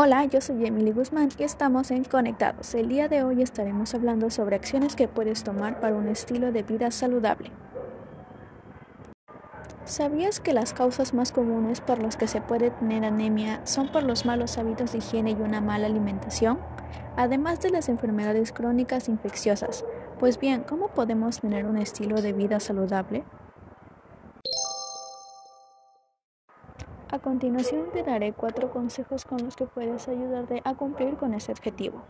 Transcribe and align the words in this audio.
Hola, 0.00 0.24
yo 0.26 0.40
soy 0.40 0.64
Emily 0.64 0.92
Guzmán 0.92 1.28
y 1.36 1.42
estamos 1.42 1.90
en 1.90 2.04
Conectados. 2.04 2.72
El 2.76 2.88
día 2.88 3.08
de 3.08 3.24
hoy 3.24 3.42
estaremos 3.42 3.94
hablando 3.94 4.30
sobre 4.30 4.54
acciones 4.54 4.94
que 4.94 5.08
puedes 5.08 5.42
tomar 5.42 5.80
para 5.80 5.96
un 5.96 6.06
estilo 6.06 6.52
de 6.52 6.62
vida 6.62 6.92
saludable. 6.92 7.50
¿Sabías 9.84 10.38
que 10.38 10.52
las 10.52 10.72
causas 10.72 11.14
más 11.14 11.32
comunes 11.32 11.80
por 11.80 12.00
las 12.00 12.16
que 12.16 12.28
se 12.28 12.40
puede 12.40 12.70
tener 12.70 13.04
anemia 13.04 13.60
son 13.64 13.90
por 13.90 14.04
los 14.04 14.24
malos 14.24 14.56
hábitos 14.56 14.92
de 14.92 14.98
higiene 14.98 15.32
y 15.32 15.42
una 15.42 15.60
mala 15.60 15.88
alimentación? 15.88 16.60
Además 17.16 17.60
de 17.60 17.70
las 17.70 17.88
enfermedades 17.88 18.52
crónicas 18.52 19.08
infecciosas. 19.08 19.84
Pues 20.20 20.38
bien, 20.38 20.62
¿cómo 20.62 20.90
podemos 20.90 21.40
tener 21.40 21.66
un 21.66 21.76
estilo 21.76 22.22
de 22.22 22.32
vida 22.32 22.60
saludable? 22.60 23.24
A 27.10 27.18
continuación 27.20 27.86
te 27.90 28.02
daré 28.02 28.34
cuatro 28.34 28.70
consejos 28.70 29.24
con 29.24 29.42
los 29.42 29.56
que 29.56 29.64
puedes 29.64 30.08
ayudarte 30.08 30.60
a 30.64 30.74
cumplir 30.74 31.16
con 31.16 31.32
ese 31.32 31.52
objetivo. 31.52 32.02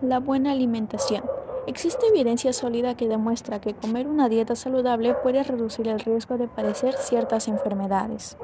La 0.00 0.20
buena 0.20 0.52
alimentación. 0.52 1.22
Existe 1.66 2.06
evidencia 2.06 2.54
sólida 2.54 2.96
que 2.96 3.08
demuestra 3.08 3.60
que 3.60 3.74
comer 3.74 4.06
una 4.06 4.30
dieta 4.30 4.56
saludable 4.56 5.14
puede 5.14 5.42
reducir 5.42 5.88
el 5.88 6.00
riesgo 6.00 6.38
de 6.38 6.48
padecer 6.48 6.94
ciertas 6.94 7.46
enfermedades. 7.46 8.38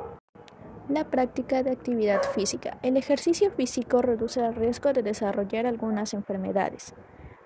La 0.90 1.04
práctica 1.04 1.62
de 1.62 1.70
actividad 1.70 2.22
física. 2.22 2.76
El 2.82 2.98
ejercicio 2.98 3.50
físico 3.50 4.02
reduce 4.02 4.44
el 4.44 4.54
riesgo 4.54 4.92
de 4.92 5.02
desarrollar 5.02 5.66
algunas 5.66 6.12
enfermedades. 6.12 6.94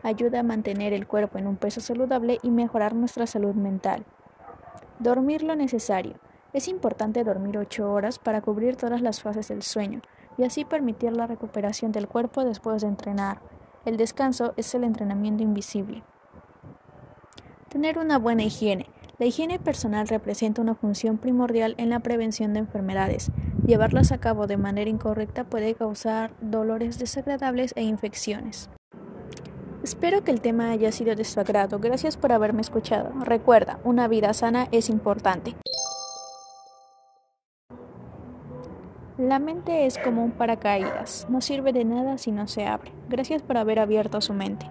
Ayuda 0.03 0.41
a 0.41 0.45
mantener 0.45 0.93
el 0.93 1.07
cuerpo 1.07 1.39
en 1.39 1.47
un 1.47 1.57
peso 1.57 1.81
saludable 1.81 2.39
y 2.43 2.51
mejorar 2.51 2.95
nuestra 2.95 3.29
salud 3.29 3.55
mental. 3.55 4.05
Dormir 4.99 5.45
lo 5.45 5.55
necesario. 5.55 6.15
Es 6.55 6.69
importante 6.69 7.25
dormir 7.25 7.59
8 7.59 7.93
horas 7.93 8.21
para 8.21 8.41
cubrir 8.41 8.77
todas 8.77 9.03
las 9.03 9.21
fases 9.21 9.49
del 9.49 9.63
sueño 9.63 10.03
y 10.39 10.45
así 10.45 10.65
permitir 10.65 11.13
la 11.13 11.27
recuperación 11.27 11.91
del 11.91 12.07
cuerpo 12.07 12.45
después 12.45 12.81
de 12.83 12.89
entrenar. 12.89 13.41
El 13.85 13.97
descanso 13.97 14.55
es 14.57 14.73
el 14.77 14.85
entrenamiento 14.85 15.43
invisible. 15.43 16.05
Tener 17.69 17.99
una 17.99 18.21
buena 18.21 18.45
higiene. 18.45 18.87
La 19.19 19.27
higiene 19.27 19.59
personal 19.59 20.07
representa 20.07 20.63
una 20.63 20.77
función 20.77 21.19
primordial 21.19 21.75
en 21.77 21.91
la 21.91 21.99
prevención 21.99 22.53
de 22.53 22.61
enfermedades. 22.61 23.33
Llevarlas 23.67 24.13
a 24.13 24.19
cabo 24.19 24.47
de 24.47 24.57
manera 24.57 24.89
incorrecta 24.89 25.43
puede 25.43 25.75
causar 25.75 26.35
dolores 26.41 27.01
desagradables 27.01 27.73
e 27.75 27.83
infecciones. 27.83 28.71
Espero 29.83 30.23
que 30.23 30.31
el 30.31 30.41
tema 30.41 30.71
haya 30.71 30.93
sido 30.93 31.17
de 31.17 31.25
su 31.25 31.41
agrado. 31.41 31.81
Gracias 31.81 32.17
por 32.17 32.31
haberme 32.31 32.61
escuchado. 32.61 33.11
Recuerda, 33.25 33.81
una 33.83 34.07
vida 34.07 34.33
sana 34.33 34.69
es 34.71 34.89
importante. 34.89 35.57
La 39.25 39.39
mente 39.39 39.87
es 39.87 39.97
como 39.97 40.23
un 40.23 40.33
paracaídas, 40.33 41.27
no 41.31 41.41
sirve 41.41 41.73
de 41.73 41.87
nada 41.87 42.19
si 42.19 42.31
no 42.31 42.47
se 42.47 42.67
abre. 42.67 42.93
Gracias 43.09 43.41
por 43.41 43.57
haber 43.57 43.79
abierto 43.79 44.21
su 44.21 44.35
mente. 44.35 44.67